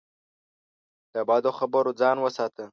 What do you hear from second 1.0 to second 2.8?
له بدو خبرو ځان وساته.